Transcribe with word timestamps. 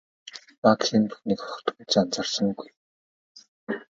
Макс 0.61 0.87
энэ 0.95 1.07
бүхнийг 1.09 1.39
огтхон 1.49 1.85
ч 1.91 1.93
анхаарсангүй. 2.01 2.69